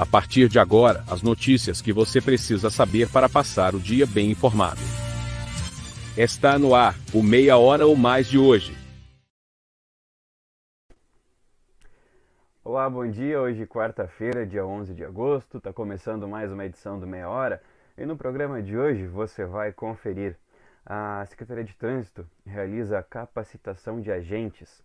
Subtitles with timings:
[0.00, 4.30] A partir de agora, as notícias que você precisa saber para passar o dia bem
[4.30, 4.80] informado.
[6.16, 8.74] Está no ar, o Meia Hora ou Mais de hoje.
[12.64, 13.42] Olá, bom dia.
[13.42, 17.62] Hoje, quarta-feira, dia 11 de agosto, está começando mais uma edição do Meia Hora.
[17.98, 20.34] E no programa de hoje você vai conferir.
[20.86, 24.82] A Secretaria de Trânsito realiza capacitação de agentes.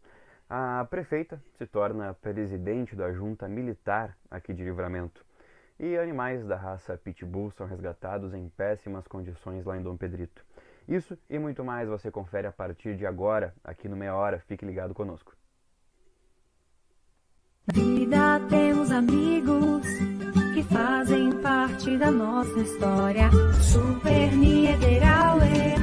[0.49, 5.25] A prefeita se torna presidente da junta militar aqui de Livramento.
[5.79, 10.45] E animais da raça Pitbull são resgatados em péssimas condições lá em Dom Pedrito.
[10.87, 14.39] Isso e muito mais você confere a partir de agora, aqui no Meia Hora.
[14.47, 15.35] Fique ligado conosco.
[17.73, 19.87] Vida temos amigos
[20.53, 23.29] que fazem parte da nossa história.
[23.63, 25.75] Super Niederauer,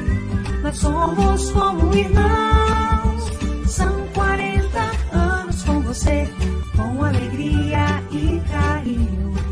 [0.63, 3.33] nós somos como irmãos.
[3.69, 4.02] São 40 anos com
[5.93, 6.27] você,
[6.75, 9.52] com alegria e carinho.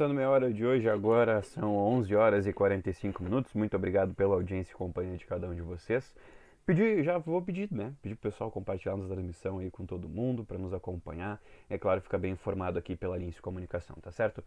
[0.00, 3.52] Começando meia hora de hoje, agora são 11 horas e 45 minutos.
[3.52, 6.16] Muito obrigado pela audiência e companhia de cada um de vocês.
[6.64, 7.92] Pedi, já vou pedir, né?
[8.00, 11.38] Pedir pro pessoal compartilhar nossa transmissão aí com todo mundo para nos acompanhar.
[11.68, 14.42] É claro, fica bem informado aqui pela linha de comunicação, tá certo?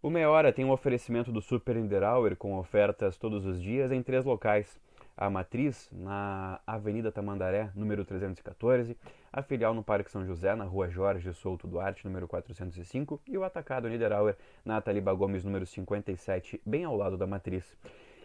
[0.00, 4.04] O Meia Hora tem um oferecimento do Super Niederauer com ofertas todos os dias em
[4.04, 4.78] três locais.
[5.16, 8.96] A matriz na Avenida Tamandaré, número 314,
[9.32, 13.44] a filial no Parque São José, na Rua Jorge Souto Duarte, número 405, e o
[13.44, 17.76] atacado Niederauer na Taliba Gomes, número 57, bem ao lado da matriz.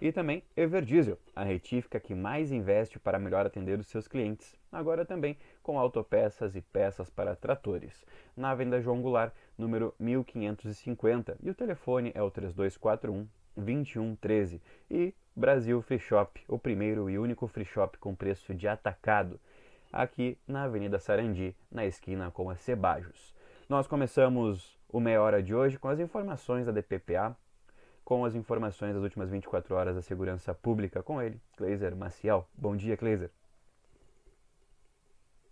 [0.02, 5.06] E também Everdiesel, a retífica que mais investe para melhor atender os seus clientes, agora
[5.06, 8.04] também com autopeças e peças para tratores.
[8.36, 15.82] Na Avenida João Goulart, número 1550, e o telefone é o 3241 2113 e Brasil
[15.82, 19.40] Free Shop, o primeiro e único free shop com preço de atacado,
[19.95, 23.33] aqui na Avenida Sarandi, na esquina com a Cebajos.
[23.69, 27.35] Nós começamos o meia hora de hoje com as informações da DPPA,
[28.03, 32.47] com as informações das últimas 24 horas da segurança pública com ele, Kleiser Maciel.
[32.56, 33.31] Bom dia, Kleiser.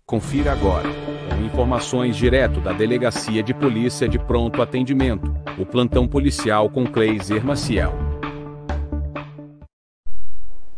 [0.06, 0.90] Confira agora,
[1.30, 7.44] com informações direto da Delegacia de Polícia de Pronto Atendimento, o plantão policial com Kleiser
[7.44, 8.13] Maciel.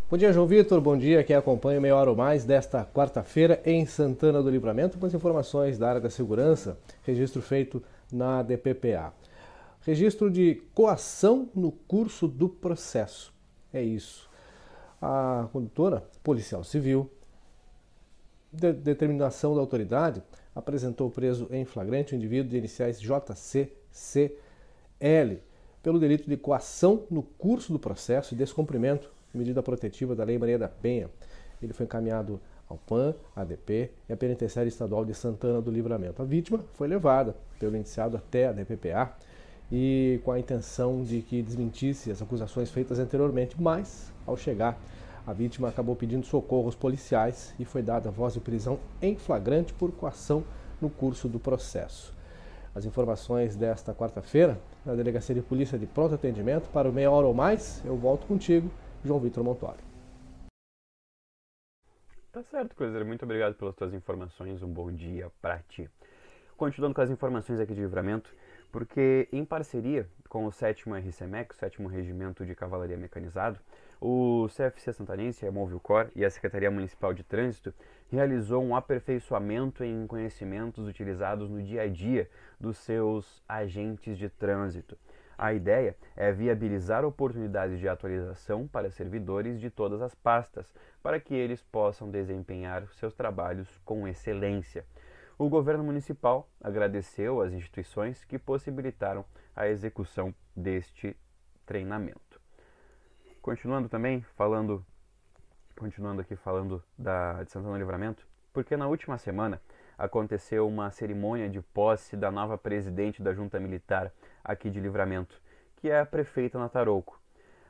[0.07, 0.79] Bom dia, João Vitor.
[0.79, 1.23] Bom dia.
[1.23, 5.79] Quem acompanha Meia Hora ou Mais desta quarta-feira em Santana do Livramento com as informações
[5.79, 7.81] da área da segurança, registro feito
[8.13, 9.11] na DPPA.
[9.81, 13.33] Registro de coação no curso do processo.
[13.73, 14.29] É isso.
[15.01, 17.09] A condutora, policial civil,
[18.53, 20.21] de determinação da autoridade,
[20.53, 23.71] apresentou preso em flagrante o indivíduo de iniciais JCCL
[25.81, 30.37] pelo delito de coação no curso do processo e descumprimento de medida protetiva da Lei
[30.37, 31.09] Maria da Penha.
[31.61, 36.21] Ele foi encaminhado ao PAN, ADP e à Penitenciária Estadual de Santana do Livramento.
[36.21, 39.15] A vítima foi levada pelo indiciado até a DPPA
[39.71, 44.79] e com a intenção de que desmentisse as acusações feitas anteriormente, mas ao chegar
[45.25, 49.73] a vítima acabou pedindo socorro aos policiais e foi dada voz de prisão em flagrante
[49.73, 50.43] por coação
[50.79, 52.13] no curso do processo.
[52.75, 57.25] As informações desta quarta-feira, na Delegacia de Polícia de Pronto Atendimento, para o meia hora
[57.25, 58.69] ou mais, eu volto contigo,
[59.05, 59.77] João Vitor Montori.
[62.31, 63.05] Tá certo, Cruzeiro.
[63.05, 64.63] Muito obrigado pelas tuas informações.
[64.63, 65.87] Um bom dia para ti.
[66.57, 68.33] Continuando com as informações aqui de livramento,
[68.71, 73.59] porque em parceria com o 7 RCMEC, o 7 Regimento de Cavalaria Mecanizado,
[74.01, 77.73] O CFC Santanense, a Movilcor e a Secretaria Municipal de Trânsito
[78.11, 82.29] realizou um aperfeiçoamento em conhecimentos utilizados no dia a dia
[82.59, 84.97] dos seus agentes de trânsito.
[85.37, 90.73] A ideia é viabilizar oportunidades de atualização para servidores de todas as pastas,
[91.03, 94.85] para que eles possam desempenhar seus trabalhos com excelência.
[95.37, 101.17] O governo municipal agradeceu às instituições que possibilitaram a execução deste
[101.65, 102.39] treinamento.
[103.41, 104.85] Continuando também falando
[105.75, 109.61] continuando aqui falando da de Santana do Livramento, porque na última semana
[109.97, 114.13] aconteceu uma cerimônia de posse da nova presidente da Junta Militar
[114.45, 115.41] aqui de Livramento,
[115.75, 117.19] que é a prefeita Natarouco.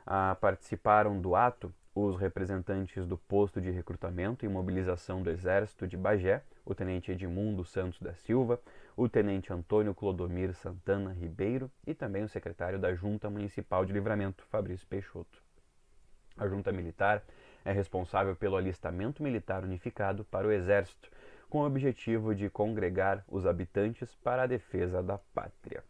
[0.06, 5.96] Ah, participaram do ato os representantes do posto de recrutamento e mobilização do Exército de
[5.96, 8.60] Bagé, o tenente Edmundo Santos da Silva,
[8.94, 14.44] o tenente Antônio Clodomir Santana Ribeiro e também o secretário da Junta Municipal de Livramento,
[14.50, 15.42] Fabrício Peixoto.
[16.36, 17.22] A Junta Militar
[17.64, 21.10] é responsável pelo alistamento militar unificado para o Exército,
[21.48, 25.82] com o objetivo de congregar os habitantes para a defesa da pátria.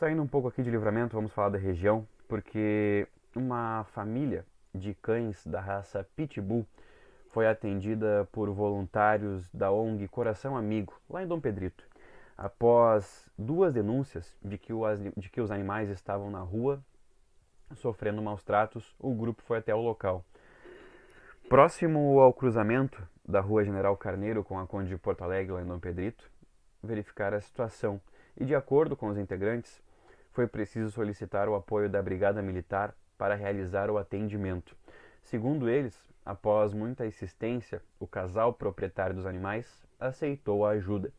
[0.00, 3.06] Saindo um pouco aqui de livramento, vamos falar da região, porque
[3.36, 6.66] uma família de cães da raça Pitbull
[7.28, 11.84] foi atendida por voluntários da ONG Coração Amigo, lá em Dom Pedrito,
[12.34, 14.80] após duas denúncias de que, o,
[15.18, 16.82] de que os animais estavam na rua
[17.74, 20.24] sofrendo maus tratos, o grupo foi até o local.
[21.46, 25.66] Próximo ao cruzamento da Rua General Carneiro com a Conde de Porto Alegre, lá em
[25.66, 26.24] Dom Pedrito,
[26.82, 28.00] verificar a situação
[28.34, 29.78] e, de acordo com os integrantes,
[30.32, 34.76] foi preciso solicitar o apoio da Brigada Militar para realizar o atendimento.
[35.22, 41.12] Segundo eles, após muita insistência, o casal proprietário dos animais aceitou a ajuda.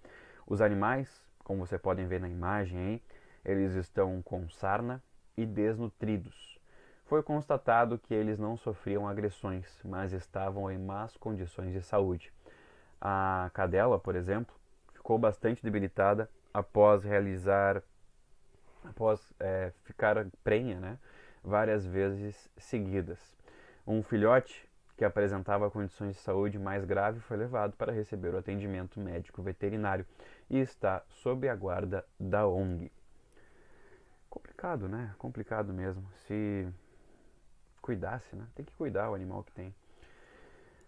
[0.47, 3.01] Os animais, como você podem ver na imagem aí,
[3.43, 5.01] eles estão com sarna
[5.37, 6.59] e desnutridos.
[7.05, 12.31] Foi constatado que eles não sofriam agressões, mas estavam em más condições de saúde.
[12.99, 14.55] A cadela, por exemplo,
[14.93, 17.83] ficou bastante debilitada após realizar,
[19.01, 20.97] após é, ficar prenha, né,
[21.43, 23.19] várias vezes seguidas.
[23.85, 28.99] Um filhote que apresentava condições de saúde mais grave foi levado para receber o atendimento
[28.99, 30.05] médico veterinário
[30.47, 32.91] e está sob a guarda da ONG.
[34.29, 35.15] Complicado, né?
[35.17, 36.07] Complicado mesmo.
[36.27, 36.67] Se
[37.81, 38.45] cuidasse, né?
[38.53, 39.73] Tem que cuidar o animal que tem.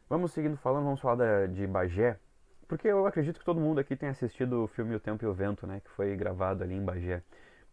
[0.07, 2.19] Vamos seguindo falando, vamos falar da, de Bagé,
[2.68, 5.33] porque eu acredito que todo mundo aqui tem assistido o filme O Tempo e o
[5.33, 5.81] Vento, né?
[5.83, 7.24] Que foi gravado ali em Bagé.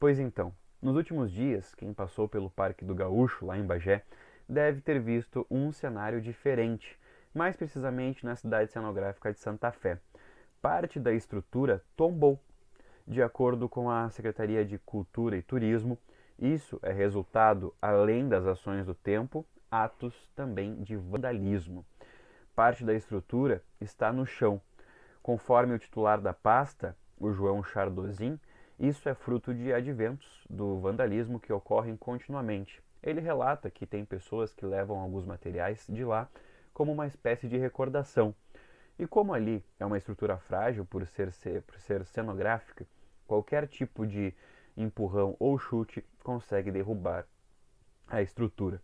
[0.00, 0.50] Pois então,
[0.80, 4.02] nos últimos dias, quem passou pelo Parque do Gaúcho, lá em Bagé,
[4.48, 6.98] deve ter visto um cenário diferente,
[7.34, 9.98] mais precisamente na cidade cenográfica de Santa Fé.
[10.62, 12.40] Parte da estrutura tombou
[13.06, 15.98] de acordo com a Secretaria de Cultura e Turismo,
[16.38, 21.84] isso é resultado, além das ações do tempo, atos também de vandalismo.
[22.56, 24.62] Parte da estrutura está no chão.
[25.22, 28.40] Conforme o titular da pasta, o João Chardozin,
[28.80, 32.82] isso é fruto de adventos do vandalismo que ocorrem continuamente.
[33.02, 36.28] Ele relata que tem pessoas que levam alguns materiais de lá
[36.74, 38.34] como uma espécie de recordação.
[38.98, 41.30] E como ali é uma estrutura frágil por ser,
[41.62, 42.84] por ser cenográfica,
[43.30, 44.34] Qualquer tipo de
[44.76, 47.24] empurrão ou chute consegue derrubar
[48.08, 48.82] a estrutura.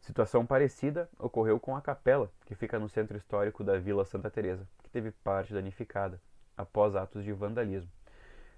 [0.00, 4.66] Situação parecida ocorreu com a capela, que fica no centro histórico da Vila Santa Teresa,
[4.82, 6.18] que teve parte danificada
[6.56, 7.90] após atos de vandalismo.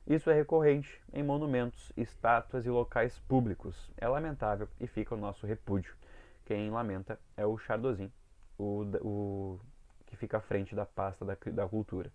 [0.07, 3.91] Isso é recorrente em monumentos, estátuas e locais públicos.
[3.97, 5.97] É lamentável e fica o nosso repúdio.
[6.45, 8.13] Quem lamenta é o Chardozin,
[8.57, 9.61] o, o
[10.07, 12.13] que fica à frente da pasta da, da cultura.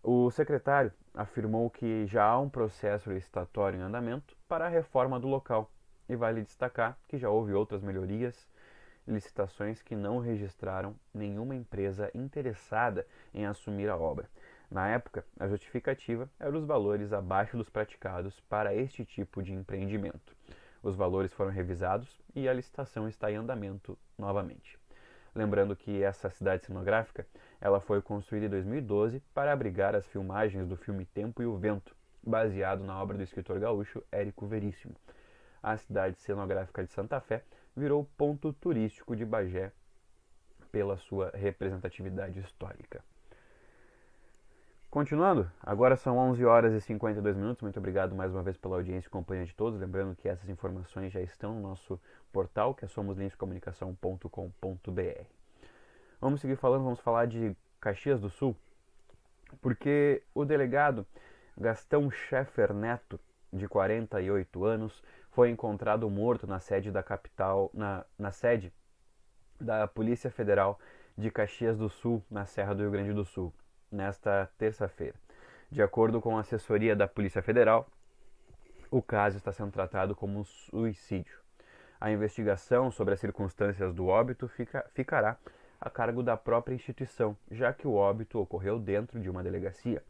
[0.00, 5.26] O secretário afirmou que já há um processo licitatório em andamento para a reforma do
[5.26, 5.68] local
[6.08, 8.48] e vale destacar que já houve outras melhorias,
[9.04, 14.30] licitações que não registraram nenhuma empresa interessada em assumir a obra.
[14.70, 20.36] Na época, a justificativa era os valores abaixo dos praticados para este tipo de empreendimento.
[20.82, 24.78] Os valores foram revisados e a licitação está em andamento novamente.
[25.34, 27.26] Lembrando que essa cidade cenográfica
[27.60, 31.96] ela foi construída em 2012 para abrigar as filmagens do filme Tempo e o Vento,
[32.22, 34.94] baseado na obra do escritor gaúcho Érico Veríssimo.
[35.62, 37.42] A cidade cenográfica de Santa Fé
[37.74, 39.72] virou ponto turístico de Bagé
[40.70, 43.02] pela sua representatividade histórica.
[44.98, 47.62] Continuando, agora são 11 horas e 52 minutos.
[47.62, 49.78] Muito obrigado mais uma vez pela audiência e companhia de todos.
[49.78, 52.00] Lembrando que essas informações já estão no nosso
[52.32, 55.24] portal, que é somoslinscomunicação.com.br.
[56.20, 58.56] Vamos seguir falando, vamos falar de Caxias do Sul,
[59.62, 61.06] porque o delegado
[61.56, 63.20] Gastão Scheffer Neto,
[63.52, 65.00] de 48 anos,
[65.30, 68.72] foi encontrado morto na sede da capital, na, na sede
[69.60, 70.76] da Polícia Federal
[71.16, 73.54] de Caxias do Sul, na Serra do Rio Grande do Sul,
[73.90, 75.14] nesta terça-feira.
[75.70, 77.86] De acordo com a assessoria da Polícia Federal,
[78.90, 81.38] o caso está sendo tratado como um suicídio.
[82.00, 85.36] A investigação sobre as circunstâncias do óbito fica, ficará
[85.80, 90.02] a cargo da própria instituição, já que o óbito ocorreu dentro de uma delegacia.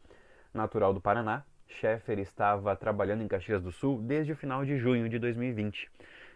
[0.53, 5.07] Natural do Paraná, Schaeffer estava trabalhando em Caxias do Sul desde o final de junho
[5.07, 5.89] de 2020.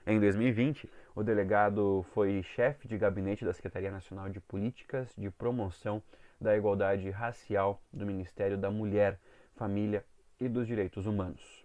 [0.05, 6.01] Em 2020, o delegado foi chefe de gabinete da Secretaria Nacional de Políticas de Promoção
[6.43, 9.17] da Igualdade Racial do Ministério da Mulher,
[9.55, 10.05] Família
[10.39, 11.63] e dos Direitos Humanos.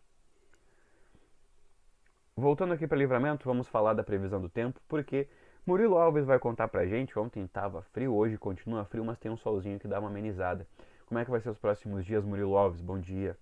[2.37, 5.27] Voltando aqui para Livramento, vamos falar da previsão do tempo, porque
[5.67, 7.19] Murilo Alves vai contar pra gente.
[7.19, 10.65] Ontem estava frio, hoje continua frio, mas tem um solzinho que dá uma amenizada.
[11.07, 12.81] Como é que vai ser os próximos dias, Murilo Alves?
[12.81, 13.37] Bom dia.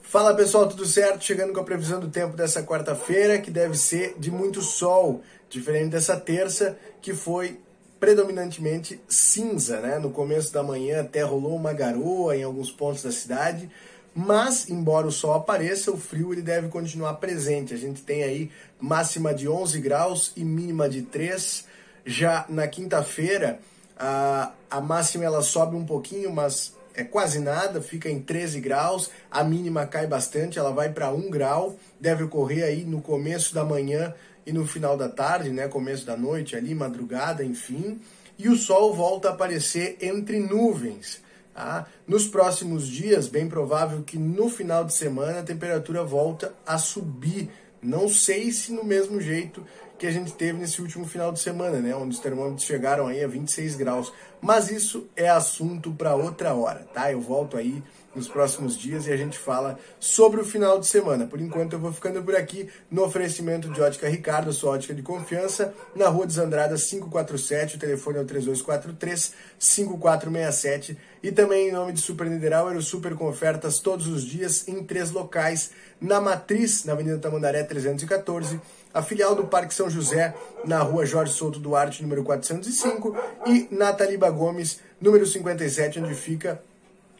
[0.00, 1.22] Fala pessoal, tudo certo?
[1.22, 5.90] Chegando com a previsão do tempo dessa quarta-feira, que deve ser de muito sol, diferente
[5.90, 7.60] dessa terça, que foi
[8.02, 9.96] predominantemente cinza, né?
[9.96, 13.70] No começo da manhã até rolou uma garoa em alguns pontos da cidade,
[14.12, 17.72] mas embora o sol apareça, o frio ele deve continuar presente.
[17.72, 21.64] A gente tem aí máxima de 11 graus e mínima de 3.
[22.04, 23.60] Já na quinta-feira,
[23.96, 29.10] a, a máxima ela sobe um pouquinho, mas é quase nada, fica em 13 graus,
[29.30, 33.64] a mínima cai bastante, ela vai para 1 grau, deve ocorrer aí no começo da
[33.64, 34.12] manhã
[34.46, 38.00] e no final da tarde, né, começo da noite ali, madrugada, enfim,
[38.38, 41.22] e o sol volta a aparecer entre nuvens.
[41.54, 41.86] Tá?
[42.06, 47.50] Nos próximos dias, bem provável que no final de semana a temperatura volta a subir.
[47.82, 49.64] Não sei se no mesmo jeito
[50.02, 53.22] que a gente teve nesse último final de semana, né, onde os termômetros chegaram aí
[53.22, 54.12] a 26 graus.
[54.40, 57.12] Mas isso é assunto para outra hora, tá?
[57.12, 57.80] Eu volto aí
[58.12, 61.24] nos próximos dias e a gente fala sobre o final de semana.
[61.24, 65.02] Por enquanto eu vou ficando por aqui no oferecimento de Ótica Ricardo, sua ótica de
[65.02, 71.72] confiança, na Rua dos Andradas 547, o telefone é o 3243 5467 e também em
[71.72, 76.84] nome de Super Niederauer, super com ofertas todos os dias em três locais, na Matriz,
[76.84, 78.60] na Avenida Tamandaré 314,
[78.92, 80.34] a filial do Parque São José,
[80.64, 86.62] na rua Jorge Souto Duarte, número 405, e na Taliba Gomes, número 57, onde fica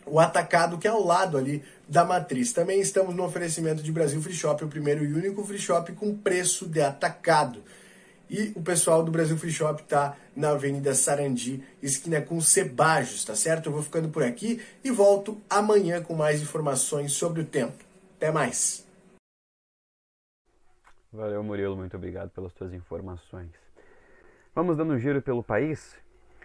[0.05, 2.53] o atacado que é ao lado ali da matriz.
[2.53, 6.15] Também estamos no oferecimento de Brasil Free Shop, o primeiro e único free shop com
[6.15, 7.63] preço de atacado.
[8.29, 13.37] E o pessoal do Brasil Free Shop está na Avenida Sarandi, esquina com Cebajos, tá
[13.37, 13.67] certo?
[13.67, 17.85] Eu vou ficando por aqui e volto amanhã com mais informações sobre o tempo.
[18.17, 18.92] Até mais!
[21.13, 23.51] Valeu, Murilo, muito obrigado pelas tuas informações.
[24.55, 25.95] Vamos dando um giro pelo país.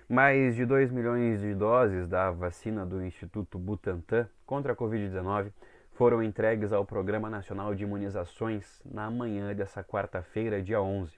[0.10, 5.54] Mais de 2 milhões de doses da vacina do Instituto Butantan contra a Covid-19
[5.94, 11.14] foram entregues ao Programa Nacional de Imunizações na manhã dessa quarta-feira, dia 11.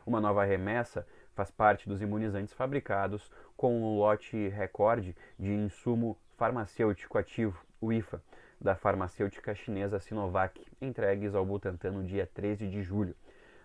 [0.06, 7.18] Uma nova remessa faz parte dos imunizantes fabricados com um lote recorde de insumo farmacêutico
[7.18, 8.22] ativo, o IFA,
[8.60, 13.14] da farmacêutica chinesa Sinovac, entregues ao Butantan no dia 13 de julho.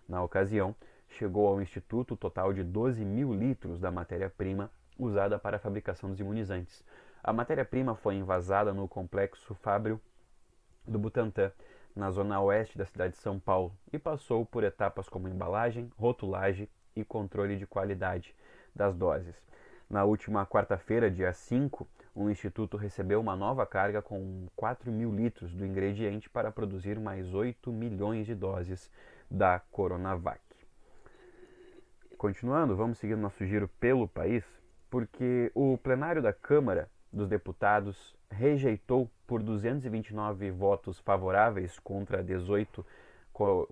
[0.08, 0.76] Na ocasião,
[1.08, 6.10] chegou ao Instituto o total de 12 mil litros da matéria-prima usada para a fabricação
[6.10, 6.84] dos imunizantes.
[7.24, 10.00] A matéria-prima foi envasada no complexo Fábio
[10.86, 11.52] do Butantã,
[11.96, 16.68] na zona oeste da cidade de São Paulo, e passou por etapas como embalagem, rotulagem
[16.96, 18.36] e controle de qualidade
[18.76, 19.36] das doses.
[19.90, 25.54] Na última quarta-feira, dia 5, o Instituto recebeu uma nova carga com 4 mil litros
[25.54, 28.92] do ingrediente para produzir mais 8 milhões de doses
[29.30, 30.42] da Coronavac.
[32.18, 34.46] Continuando, vamos seguir nosso giro pelo país,
[34.90, 42.86] porque o plenário da Câmara dos Deputados rejeitou por 229 votos favoráveis contra 18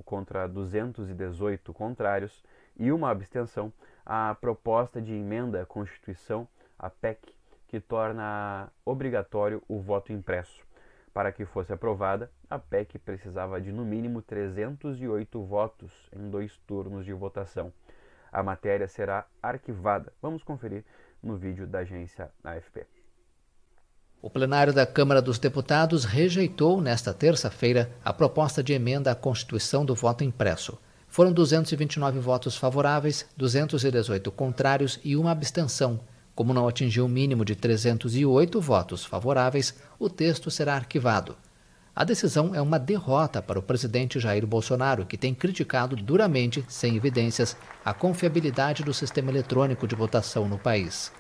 [0.04, 2.44] contra 218 contrários
[2.76, 3.72] e uma abstenção
[4.06, 7.36] a proposta de emenda à Constituição, a PEC,
[7.68, 10.66] que torna obrigatório o voto impresso.
[11.14, 17.06] Para que fosse aprovada, a PEC precisava de no mínimo 308 votos em dois turnos
[17.06, 17.72] de votação.
[18.32, 20.12] A matéria será arquivada.
[20.22, 20.84] Vamos conferir
[21.22, 23.01] no vídeo da agência AFP.
[24.24, 29.84] O plenário da Câmara dos Deputados rejeitou, nesta terça-feira, a proposta de emenda à Constituição
[29.84, 30.78] do voto impresso.
[31.08, 36.00] Foram 229 votos favoráveis, 218 contrários e uma abstenção.
[36.36, 41.36] Como não atingiu o mínimo de 308 votos favoráveis, o texto será arquivado.
[41.96, 46.96] A decisão é uma derrota para o presidente Jair Bolsonaro, que tem criticado duramente, sem
[46.96, 51.12] evidências, a confiabilidade do sistema eletrônico de votação no país.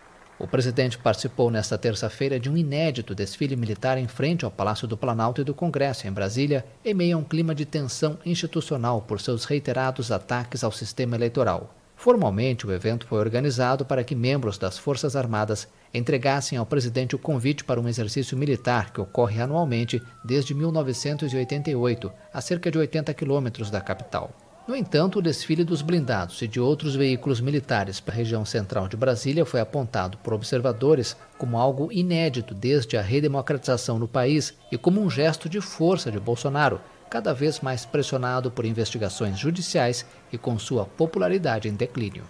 [0.42, 4.98] O presidente participou nesta terça-feira de um inédito desfile militar em frente ao Palácio do
[4.98, 9.22] Planalto e do Congresso, em Brasília, em meio a um clima de tensão institucional por
[9.22, 11.72] seus reiterados ataques ao sistema eleitoral.
[11.96, 17.20] Formalmente, o evento foi organizado para que membros das Forças Armadas entregassem ao presidente o
[17.20, 23.70] convite para um exercício militar que ocorre anualmente desde 1988, a cerca de 80 quilômetros
[23.70, 24.32] da capital.
[24.72, 28.88] No entanto, o desfile dos blindados e de outros veículos militares para a região central
[28.88, 34.78] de Brasília foi apontado por observadores como algo inédito desde a redemocratização no país e
[34.78, 40.38] como um gesto de força de Bolsonaro, cada vez mais pressionado por investigações judiciais e
[40.38, 42.24] com sua popularidade em declínio.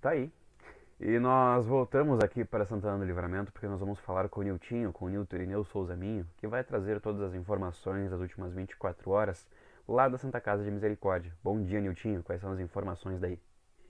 [0.00, 0.32] Tá aí.
[1.00, 4.92] E nós voltamos aqui para Santana do Livramento porque nós vamos falar com o Niltinho,
[4.92, 9.08] com o Nilton Irineu Souza Minho, que vai trazer todas as informações das últimas 24
[9.08, 9.46] horas
[9.88, 11.32] lá da Santa Casa de Misericórdia.
[11.42, 12.20] Bom dia, Niltinho.
[12.24, 13.38] Quais são as informações daí?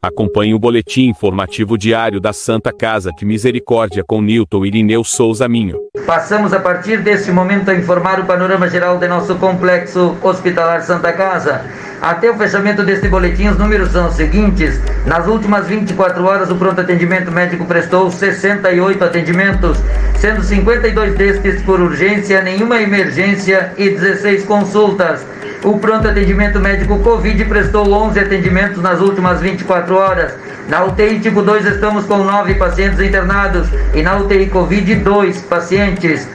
[0.03, 5.81] Acompanhe o boletim informativo diário da Santa Casa de Misericórdia com Newton Irineu Souza Minho.
[6.07, 11.12] Passamos a partir deste momento a informar o panorama geral de nosso complexo hospitalar Santa
[11.15, 11.65] Casa.
[12.00, 14.81] Até o fechamento deste boletim, os números são os seguintes.
[15.05, 19.78] Nas últimas 24 horas, o pronto atendimento médico prestou 68 atendimentos,
[20.19, 25.26] sendo 52 destes por urgência, nenhuma emergência e 16 consultas.
[25.64, 30.33] O pronto atendimento médico Covid prestou 11 atendimentos nas últimas 24 horas.
[30.69, 36.28] Na UTI tipo 2 estamos com 9 pacientes internados e na UTI Covid 2 pacientes.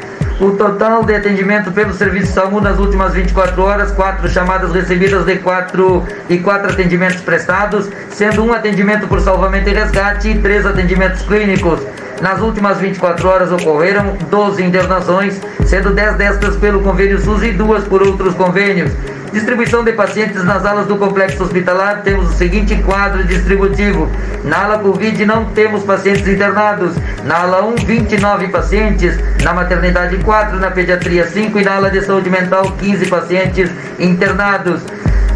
[0.44, 5.38] O total de atendimento pelo Serviço SAMU nas últimas 24 horas, 4 chamadas recebidas de
[5.38, 11.22] 4 e 4 atendimentos prestados, sendo um atendimento por salvamento e resgate e 3 atendimentos
[11.22, 11.80] clínicos.
[12.22, 17.86] Nas últimas 24 horas ocorreram 12 internações, sendo 10 destas pelo convênio SUS e 2
[17.86, 18.92] por outros convênios.
[19.34, 24.08] Distribuição de pacientes nas alas do complexo hospitalar, temos o seguinte quadro distributivo.
[24.44, 26.96] Na ala Covid não temos pacientes internados.
[27.26, 29.18] Na ala 1, 29 pacientes.
[29.42, 34.84] Na maternidade 4, na pediatria 5 e na ala de saúde mental 15 pacientes internados.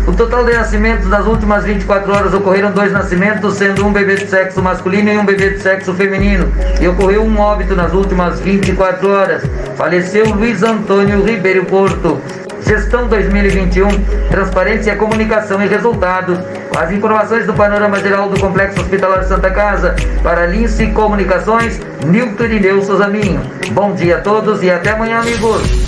[0.06, 4.28] O total de nascimentos nas últimas 24 horas ocorreram dois nascimentos, sendo um bebê de
[4.28, 6.52] sexo masculino e um bebê de sexo feminino.
[6.80, 9.44] E ocorreu um óbito nas últimas 24 horas.
[9.76, 12.22] Faleceu Luiz Antônio Ribeiro Porto.
[12.62, 13.88] Gestão 2021,
[14.30, 16.38] Transparência, Comunicação e Resultados.
[16.78, 19.96] As informações do panorama geral do Complexo Hospitalar Santa Casa.
[20.22, 23.40] Para Lince Comunicações, Nilton Irineu Souza Minho.
[23.74, 25.88] Bom dia a todos e até amanhã, amigos.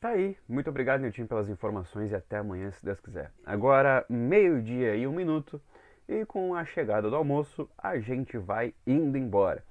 [0.00, 0.36] Tá aí.
[0.48, 3.30] Muito obrigado, Nilton, pelas informações e até amanhã, se Deus quiser.
[3.46, 5.60] Agora, meio-dia e um minuto.
[6.06, 9.64] E com a chegada do almoço, a gente vai indo embora.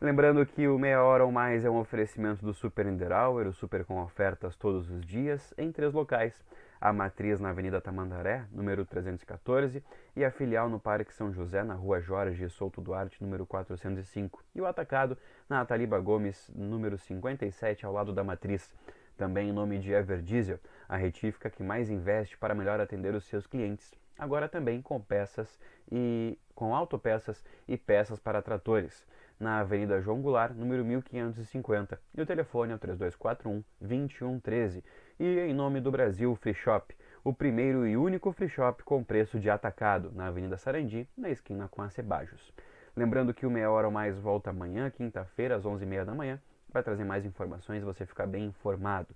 [0.00, 3.84] Lembrando que o Meia Hora ou Mais é um oferecimento do Super Niederauer, o Super
[3.84, 6.44] com ofertas todos os dias, em três locais.
[6.80, 9.82] A matriz na Avenida Tamandaré, número 314,
[10.16, 14.42] e a filial no Parque São José, na Rua Jorge Souto Duarte, número 405.
[14.56, 15.16] E o atacado
[15.48, 18.74] na Ataliba Gomes, número 57, ao lado da matriz.
[19.16, 23.46] Também em nome de Everdiesel, a retífica que mais investe para melhor atender os seus
[23.46, 25.58] clientes agora também com peças
[25.90, 29.06] e com autopeças e peças para tratores,
[29.38, 34.84] na Avenida João Goulart, número 1550, e o telefone é o 3241 2113.
[35.20, 39.38] E em nome do Brasil Free Shop, o primeiro e único free shop com preço
[39.38, 42.52] de atacado, na Avenida Sarandi, na esquina com a Cebajos.
[42.96, 46.40] Lembrando que o Meia Hora ou Mais volta amanhã, quinta-feira, às 11h30 da manhã,
[46.72, 49.08] para trazer mais informações e você ficar bem informado.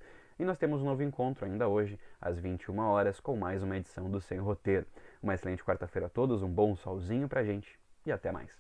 [0.43, 4.11] E nós temos um novo encontro ainda hoje, às 21 horas, com mais uma edição
[4.11, 4.85] do Sem Roteiro.
[5.23, 8.51] Uma excelente quarta-feira a todos, um bom solzinho pra gente e até mais.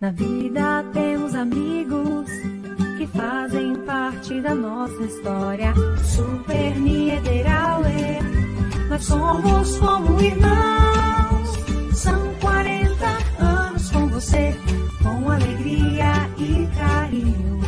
[0.00, 2.28] Na vida temos amigos
[2.98, 5.72] que fazem parte da nossa história.
[6.02, 8.18] Super Niederauer,
[8.88, 11.96] nós somos como irmãos.
[11.96, 13.06] São 40
[13.40, 14.52] anos com você,
[15.00, 17.67] com alegria e carinho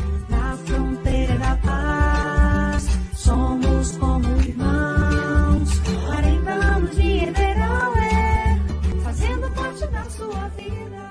[10.21, 11.10] sua vida.